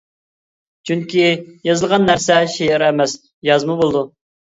چۈنكى، 0.89 1.27
يېزىلغان 1.69 2.07
نەرسە 2.11 2.37
شېئىر 2.53 2.85
ئەمەس، 2.87 3.15
يازما 3.51 3.77
بولىدۇ. 3.83 4.03